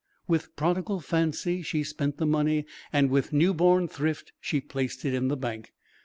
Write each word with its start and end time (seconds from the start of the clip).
With 0.27 0.55
prodigal 0.55 0.99
fancy 0.99 1.61
she 1.61 1.83
spent 1.83 2.17
the 2.17 2.25
money 2.25 2.65
and 2.91 3.11
with 3.11 3.31
new 3.31 3.53
born 3.53 3.87
thrift 3.87 4.33
she 4.41 4.59
placed 4.59 5.05
it 5.05 5.13
in 5.13 5.27
bank. 5.35 5.73